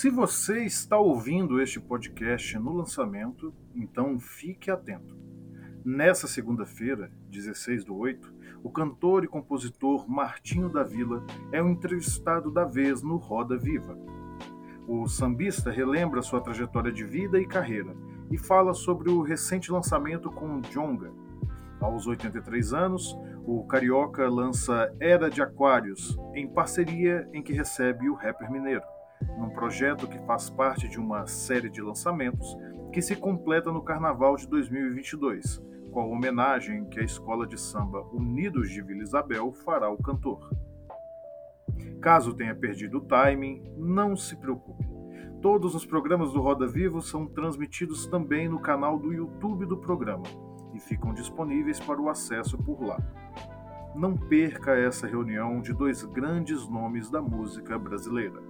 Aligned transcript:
Se 0.00 0.08
você 0.08 0.64
está 0.64 0.96
ouvindo 0.96 1.60
este 1.60 1.78
podcast 1.78 2.58
no 2.58 2.72
lançamento, 2.72 3.52
então 3.74 4.18
fique 4.18 4.70
atento. 4.70 5.14
Nessa 5.84 6.26
segunda-feira, 6.26 7.12
16 7.28 7.84
do 7.84 7.94
8, 7.98 8.34
o 8.62 8.70
cantor 8.70 9.24
e 9.24 9.28
compositor 9.28 10.08
Martinho 10.08 10.70
da 10.70 10.82
Vila 10.82 11.22
é 11.52 11.62
o 11.62 11.68
entrevistado 11.68 12.50
da 12.50 12.64
vez 12.64 13.02
no 13.02 13.16
Roda 13.16 13.58
Viva. 13.58 13.94
O 14.88 15.06
sambista 15.06 15.70
relembra 15.70 16.22
sua 16.22 16.40
trajetória 16.40 16.90
de 16.90 17.04
vida 17.04 17.38
e 17.38 17.46
carreira 17.46 17.94
e 18.30 18.38
fala 18.38 18.72
sobre 18.72 19.10
o 19.10 19.20
recente 19.20 19.70
lançamento 19.70 20.30
com 20.30 20.62
Jonga. 20.62 21.12
Aos 21.78 22.06
83 22.06 22.72
anos, 22.72 23.14
o 23.44 23.66
carioca 23.66 24.26
lança 24.30 24.90
Era 24.98 25.28
de 25.28 25.42
Aquários, 25.42 26.18
em 26.34 26.48
parceria 26.48 27.28
em 27.34 27.42
que 27.42 27.52
recebe 27.52 28.08
o 28.08 28.14
rapper 28.14 28.50
mineiro, 28.50 28.82
num 29.40 29.50
projeto 29.50 30.06
que 30.06 30.18
faz 30.26 30.50
parte 30.50 30.88
de 30.88 31.00
uma 31.00 31.26
série 31.26 31.70
de 31.70 31.80
lançamentos 31.80 32.56
que 32.92 33.00
se 33.00 33.16
completa 33.16 33.72
no 33.72 33.82
Carnaval 33.82 34.36
de 34.36 34.46
2022 34.46 35.70
com 35.90 36.00
a 36.00 36.06
homenagem 36.06 36.84
que 36.84 37.00
a 37.00 37.04
escola 37.04 37.46
de 37.46 37.60
samba 37.60 38.02
Unidos 38.12 38.70
de 38.70 38.80
Vila 38.80 39.02
Isabel 39.02 39.52
fará 39.52 39.86
ao 39.86 39.98
cantor. 39.98 40.48
Caso 42.00 42.32
tenha 42.32 42.54
perdido 42.54 42.98
o 42.98 43.00
timing, 43.00 43.62
não 43.76 44.16
se 44.16 44.36
preocupe. 44.36 44.88
Todos 45.42 45.74
os 45.74 45.84
programas 45.84 46.32
do 46.32 46.40
Roda 46.40 46.66
Vivo 46.66 47.00
são 47.00 47.26
transmitidos 47.26 48.06
também 48.06 48.48
no 48.48 48.60
canal 48.60 48.98
do 48.98 49.12
YouTube 49.12 49.66
do 49.66 49.76
programa 49.76 50.24
e 50.74 50.78
ficam 50.78 51.12
disponíveis 51.12 51.80
para 51.80 52.00
o 52.00 52.08
acesso 52.08 52.56
por 52.58 52.82
lá. 52.82 52.98
Não 53.94 54.16
perca 54.16 54.76
essa 54.76 55.06
reunião 55.06 55.60
de 55.60 55.72
dois 55.72 56.04
grandes 56.04 56.68
nomes 56.68 57.10
da 57.10 57.20
música 57.20 57.78
brasileira. 57.78 58.49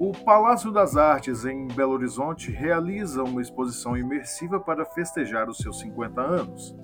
O 0.00 0.12
Palácio 0.12 0.70
das 0.70 0.96
Artes, 0.96 1.44
em 1.44 1.66
Belo 1.66 1.94
Horizonte, 1.94 2.52
realiza 2.52 3.24
uma 3.24 3.42
exposição 3.42 3.96
imersiva 3.96 4.60
para 4.60 4.84
festejar 4.84 5.50
os 5.50 5.58
seus 5.58 5.80
50 5.80 6.20
anos. 6.20 6.76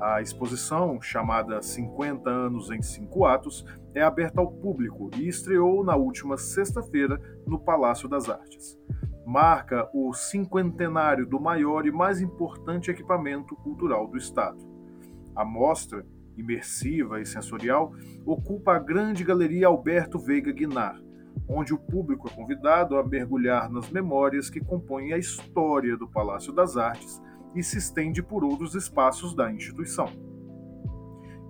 A 0.00 0.20
exposição, 0.20 1.00
chamada 1.00 1.62
50 1.62 2.28
Anos 2.28 2.68
em 2.72 2.82
Cinco 2.82 3.24
Atos, 3.24 3.64
é 3.94 4.02
aberta 4.02 4.40
ao 4.40 4.50
público 4.50 5.10
e 5.16 5.28
estreou 5.28 5.84
na 5.84 5.94
última 5.94 6.36
sexta-feira 6.36 7.20
no 7.46 7.56
Palácio 7.56 8.08
das 8.08 8.28
Artes. 8.28 8.76
Marca 9.24 9.88
o 9.94 10.12
cinquentenário 10.12 11.28
do 11.28 11.38
maior 11.38 11.86
e 11.86 11.92
mais 11.92 12.20
importante 12.20 12.90
equipamento 12.90 13.54
cultural 13.54 14.08
do 14.08 14.18
Estado. 14.18 14.58
A 15.36 15.44
mostra, 15.44 16.04
imersiva 16.36 17.20
e 17.20 17.26
sensorial, 17.26 17.92
ocupa 18.26 18.74
a 18.74 18.80
grande 18.80 19.22
galeria 19.22 19.68
Alberto 19.68 20.18
Veiga 20.18 20.50
Guinar 20.50 21.00
onde 21.52 21.74
o 21.74 21.78
público 21.78 22.28
é 22.28 22.30
convidado 22.30 22.96
a 22.96 23.04
mergulhar 23.04 23.68
nas 23.68 23.90
memórias 23.90 24.48
que 24.48 24.60
compõem 24.60 25.12
a 25.12 25.18
história 25.18 25.96
do 25.96 26.06
Palácio 26.06 26.52
das 26.52 26.76
Artes 26.76 27.20
e 27.54 27.62
se 27.62 27.78
estende 27.78 28.22
por 28.22 28.44
outros 28.44 28.76
espaços 28.76 29.34
da 29.34 29.52
instituição. 29.52 30.06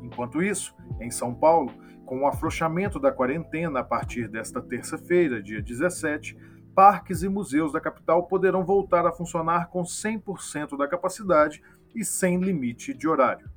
Enquanto 0.03 0.43
isso, 0.43 0.75
em 0.98 1.11
São 1.11 1.34
Paulo, 1.34 1.71
com 2.06 2.23
o 2.23 2.27
afrouxamento 2.27 2.98
da 2.98 3.12
quarentena 3.12 3.81
a 3.81 3.84
partir 3.84 4.27
desta 4.27 4.62
terça-feira, 4.62 5.43
dia 5.43 5.61
17, 5.61 6.37
parques 6.75 7.23
e 7.23 7.28
museus 7.28 7.73
da 7.73 7.81
capital 7.81 8.27
poderão 8.27 8.65
voltar 8.65 9.06
a 9.06 9.12
funcionar 9.12 9.69
com 9.69 9.83
100% 9.83 10.78
da 10.78 10.89
capacidade 10.89 11.62
e 11.95 12.05
sem 12.05 12.41
limite 12.41 12.95
de 12.95 13.06
horário. 13.06 13.51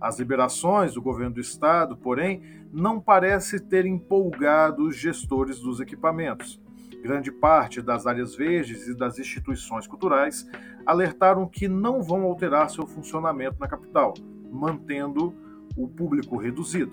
As 0.00 0.18
liberações 0.18 0.94
do 0.94 1.02
governo 1.02 1.34
do 1.34 1.40
estado, 1.40 1.96
porém, 1.96 2.42
não 2.72 3.00
parece 3.00 3.60
ter 3.60 3.84
empolgado 3.84 4.86
os 4.86 4.96
gestores 4.96 5.60
dos 5.60 5.80
equipamentos. 5.80 6.60
Grande 7.02 7.30
parte 7.30 7.82
das 7.82 8.06
áreas 8.06 8.34
verdes 8.34 8.86
e 8.86 8.94
das 8.94 9.18
instituições 9.18 9.86
culturais 9.86 10.46
alertaram 10.86 11.46
que 11.46 11.68
não 11.68 12.02
vão 12.02 12.22
alterar 12.22 12.70
seu 12.70 12.86
funcionamento 12.86 13.56
na 13.58 13.68
capital, 13.68 14.14
mantendo 14.50 15.34
o 15.76 15.88
público 15.88 16.36
reduzido. 16.36 16.92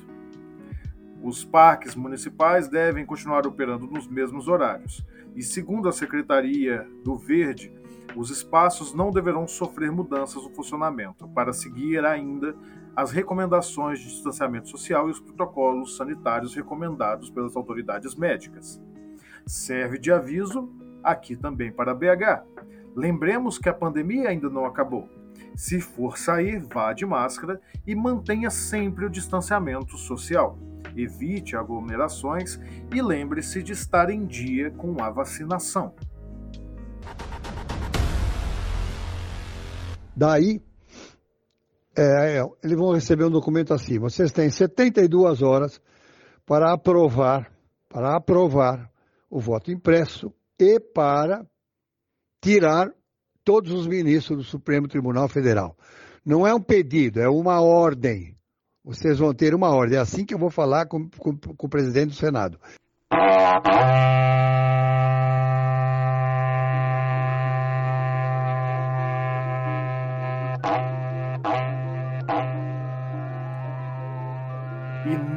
Os 1.22 1.44
parques 1.44 1.96
municipais 1.96 2.68
devem 2.68 3.06
continuar 3.06 3.46
operando 3.48 3.88
nos 3.88 4.08
mesmos 4.08 4.48
horários. 4.48 5.06
E 5.36 5.42
segundo 5.42 5.90
a 5.90 5.92
Secretaria 5.92 6.88
do 7.04 7.18
Verde, 7.18 7.72
os 8.16 8.30
espaços 8.30 8.94
não 8.94 9.12
deverão 9.12 9.48
sofrer 9.48 9.92
mudanças 9.92 10.44
no 10.44 10.50
funcionamento, 10.52 11.28
para 11.30 11.54
seguir 11.54 12.06
ainda 12.06 12.56
as 12.98 13.12
recomendações 13.12 14.00
de 14.00 14.08
distanciamento 14.08 14.70
social 14.70 15.08
e 15.08 15.12
os 15.12 15.20
protocolos 15.20 15.96
sanitários 15.96 16.56
recomendados 16.56 17.30
pelas 17.30 17.56
autoridades 17.56 18.16
médicas. 18.16 18.82
Serve 19.46 20.00
de 20.00 20.12
aviso 20.12 20.68
aqui 21.04 21.36
também 21.36 21.72
para 21.72 21.94
BH. 21.94 22.44
Lembremos 22.96 23.60
que 23.60 23.70
a 23.70 23.74
pandemia 23.74 24.30
ainda 24.30 24.50
não 24.50 24.66
acabou. 24.66 25.08
Se 25.56 25.80
for 25.80 26.18
sair, 26.18 26.60
vá 26.74 26.92
de 26.92 27.06
máscara 27.06 27.62
e 27.86 27.94
mantenha 27.94 28.50
sempre 28.50 29.06
o 29.06 29.10
distanciamento 29.12 29.96
social. 29.96 30.58
Evite 30.96 31.56
aglomerações 31.56 32.60
e 32.92 33.00
lembre-se 33.00 33.62
de 33.62 33.74
estar 33.74 34.10
em 34.10 34.26
dia 34.26 34.72
com 34.72 35.04
a 35.04 35.12
vacinação. 35.12 35.94
Daí, 40.16 40.64
é, 41.98 42.38
é, 42.38 42.50
eles 42.64 42.78
vão 42.78 42.94
receber 42.94 43.26
um 43.26 43.32
documento 43.32 43.74
assim: 43.74 43.98
vocês 43.98 44.32
têm 44.32 44.50
72 44.50 45.42
horas 45.42 45.82
para 46.46 46.72
aprovar, 46.72 47.52
para 47.90 48.16
aprovar 48.16 48.90
o 49.30 49.40
voto 49.40 49.72
impresso 49.72 50.32
e 50.60 50.80
para 50.80 51.46
tirar 52.42 52.92
todos 53.44 53.72
os 53.72 53.88
ministros 53.88 54.38
do 54.38 54.44
Supremo 54.44 54.88
Tribunal 54.88 55.28
Federal. 55.28 55.76
Não 56.24 56.46
é 56.46 56.54
um 56.54 56.62
pedido, 56.62 57.20
é 57.20 57.28
uma 57.28 57.62
ordem. 57.62 58.38
Vocês 58.84 59.20
vão 59.20 59.34
ter 59.34 59.56
uma 59.56 59.70
ordem. 59.70 59.98
É 59.98 60.02
assim 60.02 60.26
que 60.26 60.34
eu 60.34 60.40
vou 60.40 60.50
falar 60.50 60.86
com, 60.86 61.10
com, 61.18 61.36
com 61.36 61.68
o 61.68 61.70
presidente 61.70 62.10
do 62.10 62.16
Senado. 62.16 62.60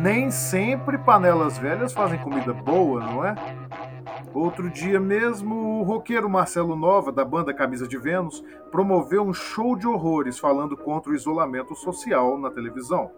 Nem 0.00 0.30
sempre 0.30 0.96
panelas 0.96 1.58
velhas 1.58 1.92
fazem 1.92 2.18
comida 2.18 2.54
boa, 2.54 3.00
não 3.00 3.22
é? 3.22 3.34
Outro 4.32 4.70
dia 4.70 4.98
mesmo, 4.98 5.54
o 5.54 5.82
roqueiro 5.82 6.28
Marcelo 6.28 6.74
Nova, 6.74 7.12
da 7.12 7.22
banda 7.22 7.52
Camisa 7.52 7.86
de 7.86 7.98
Vênus, 7.98 8.42
promoveu 8.70 9.22
um 9.22 9.34
show 9.34 9.76
de 9.76 9.86
horrores 9.86 10.38
falando 10.38 10.74
contra 10.74 11.12
o 11.12 11.14
isolamento 11.14 11.74
social 11.74 12.38
na 12.38 12.50
televisão. 12.50 13.10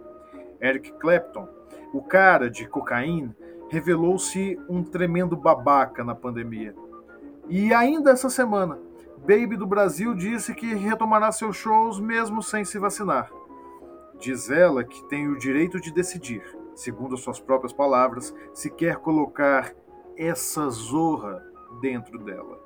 Eric 0.61 0.93
Clapton, 0.95 1.47
o 1.93 2.03
cara 2.03 2.51
de 2.51 2.67
cocaína, 2.67 3.37
revelou-se 3.71 4.59
um 4.69 4.83
tremendo 4.83 5.37
babaca 5.37 6.03
na 6.03 6.17
pandemia. 6.17 6.75
E 7.49 7.73
ainda 7.73 8.11
essa 8.11 8.29
semana, 8.29 8.77
Baby 9.19 9.57
do 9.57 9.69
Brasil 9.69 10.15
disse 10.15 10.53
que 10.53 10.75
retomará 10.75 11.31
seus 11.31 11.57
shows 11.57 12.01
mesmo 12.01 12.43
sem 12.43 12.65
se 12.65 12.77
vacinar. 12.77 13.31
Diz 14.19 14.51
ela 14.51 14.83
que 14.83 15.05
tem 15.05 15.29
o 15.29 15.39
direito 15.39 15.81
de 15.81 15.93
decidir 15.93 16.43
segundo 16.75 17.17
suas 17.17 17.41
próprias 17.41 17.73
palavras, 17.73 18.35
se 18.53 18.71
quer 18.71 18.97
colocar 18.97 19.75
essa 20.17 20.69
zorra 20.71 21.45
dentro 21.81 22.19
dela. 22.19 22.61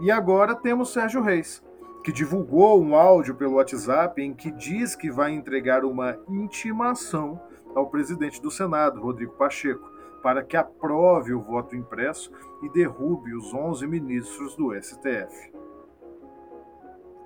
E 0.00 0.10
agora 0.10 0.54
temos 0.54 0.92
Sérgio 0.92 1.20
Reis, 1.20 1.62
que 2.02 2.12
divulgou 2.12 2.82
um 2.82 2.94
áudio 2.94 3.34
pelo 3.34 3.56
WhatsApp 3.56 4.22
em 4.22 4.32
que 4.32 4.50
diz 4.50 4.96
que 4.96 5.10
vai 5.10 5.32
entregar 5.32 5.84
uma 5.84 6.18
intimação 6.28 7.40
ao 7.74 7.88
presidente 7.88 8.40
do 8.40 8.50
Senado, 8.50 9.00
Rodrigo 9.00 9.32
Pacheco, 9.32 9.90
para 10.22 10.42
que 10.42 10.56
aprove 10.56 11.32
o 11.32 11.40
voto 11.40 11.76
impresso 11.76 12.32
e 12.62 12.68
derrube 12.70 13.34
os 13.34 13.52
11 13.54 13.86
ministros 13.86 14.56
do 14.56 14.72
STF. 14.74 15.52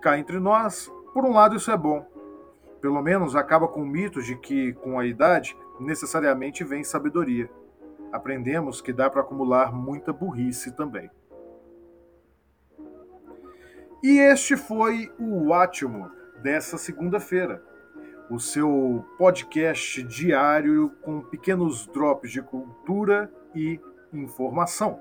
Cá 0.00 0.19
entre 0.19 0.38
nós, 0.38 0.93
por 1.12 1.25
um 1.25 1.32
lado 1.32 1.56
isso 1.56 1.71
é 1.71 1.76
bom. 1.76 2.06
Pelo 2.81 3.00
menos 3.00 3.35
acaba 3.35 3.67
com 3.67 3.82
o 3.82 3.87
mito 3.87 4.21
de 4.23 4.37
que, 4.37 4.75
com 4.75 4.99
a 4.99 5.06
idade, 5.06 5.56
necessariamente 5.81 6.65
vem 6.65 6.85
sabedoria. 6.85 7.50
Aprendemos 8.12 8.81
que 8.81 8.93
dá 8.93 9.11
para 9.11 9.23
acumular 9.23 9.73
muita 9.73 10.12
burrice 10.12 10.73
também. 10.73 11.11
E 14.03 14.19
este 14.19 14.56
foi 14.56 15.11
o 15.19 15.53
Átimo 15.55 16.11
dessa 16.43 16.76
segunda-feira, 16.76 17.62
o 18.31 18.38
seu 18.38 19.05
podcast 19.17 20.03
diário 20.03 20.93
com 21.03 21.23
pequenos 21.23 21.87
drops 21.87 22.31
de 22.31 22.43
cultura 22.43 23.32
e 23.55 23.81
informação. 24.12 25.00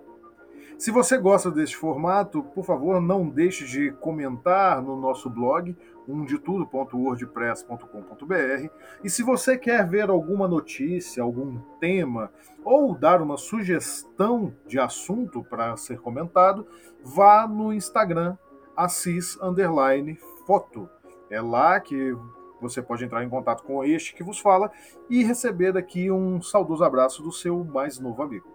Se 0.77 0.89
você 0.89 1.17
gosta 1.17 1.51
deste 1.51 1.77
formato, 1.77 2.43
por 2.43 2.65
favor, 2.65 3.01
não 3.01 3.29
deixe 3.29 3.65
de 3.65 3.91
comentar 3.91 4.81
no 4.81 4.99
nosso 4.99 5.29
blog 5.29 5.75
umdetudo.wordpress.com.br. 6.07 8.69
E 9.03 9.09
se 9.09 9.23
você 9.23 9.57
quer 9.57 9.87
ver 9.87 10.09
alguma 10.09 10.47
notícia, 10.47 11.23
algum 11.23 11.59
tema 11.79 12.31
ou 12.63 12.95
dar 12.95 13.21
uma 13.21 13.37
sugestão 13.37 14.53
de 14.65 14.79
assunto 14.79 15.43
para 15.43 15.75
ser 15.77 15.99
comentado, 15.99 16.65
vá 17.03 17.47
no 17.47 17.73
Instagram 17.73 18.37
assis 18.75 19.37
underline 19.41 20.17
foto. 20.45 20.89
É 21.29 21.41
lá 21.41 21.79
que 21.79 22.15
você 22.61 22.81
pode 22.81 23.03
entrar 23.03 23.23
em 23.23 23.29
contato 23.29 23.63
com 23.63 23.83
este 23.83 24.15
que 24.15 24.23
vos 24.23 24.39
fala 24.39 24.71
e 25.09 25.23
receber 25.23 25.73
daqui 25.73 26.09
um 26.09 26.41
saudoso 26.41 26.83
abraço 26.83 27.21
do 27.21 27.31
seu 27.31 27.63
mais 27.63 27.99
novo 27.99 28.23
amigo. 28.23 28.52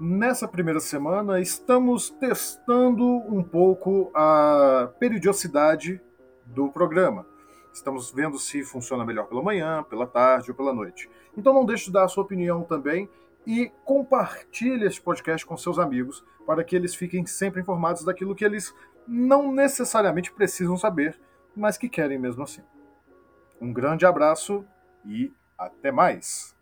Nessa 0.00 0.48
primeira 0.48 0.80
semana, 0.80 1.40
estamos 1.40 2.10
testando 2.10 3.04
um 3.04 3.42
pouco 3.42 4.10
a 4.14 4.90
periodicidade 4.98 6.00
do 6.46 6.70
programa. 6.70 7.26
Estamos 7.72 8.10
vendo 8.10 8.38
se 8.38 8.64
funciona 8.64 9.04
melhor 9.04 9.26
pela 9.26 9.42
manhã, 9.42 9.82
pela 9.84 10.06
tarde 10.06 10.50
ou 10.50 10.56
pela 10.56 10.72
noite. 10.72 11.08
Então 11.36 11.54
não 11.54 11.64
deixe 11.64 11.86
de 11.86 11.92
dar 11.92 12.04
a 12.04 12.08
sua 12.08 12.24
opinião 12.24 12.62
também 12.62 13.08
e 13.46 13.70
compartilhe 13.84 14.86
este 14.86 15.00
podcast 15.00 15.46
com 15.46 15.56
seus 15.56 15.78
amigos 15.78 16.24
para 16.46 16.64
que 16.64 16.74
eles 16.74 16.94
fiquem 16.94 17.24
sempre 17.26 17.60
informados 17.60 18.04
daquilo 18.04 18.34
que 18.34 18.44
eles 18.44 18.74
não 19.06 19.52
necessariamente 19.52 20.32
precisam 20.32 20.76
saber, 20.76 21.18
mas 21.54 21.76
que 21.76 21.88
querem 21.88 22.18
mesmo 22.18 22.42
assim. 22.42 22.62
Um 23.60 23.72
grande 23.72 24.04
abraço 24.04 24.64
e 25.04 25.32
até 25.56 25.92
mais! 25.92 26.56